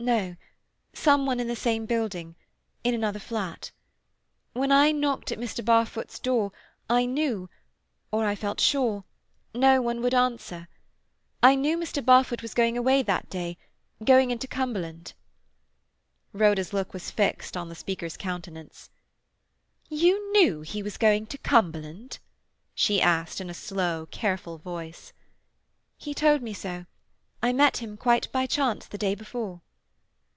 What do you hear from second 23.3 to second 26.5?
in a slow, careful voice. "He told